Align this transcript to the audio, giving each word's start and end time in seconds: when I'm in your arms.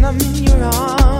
when 0.00 0.14
I'm 0.14 0.20
in 0.20 0.44
your 0.44 0.64
arms. 0.64 1.19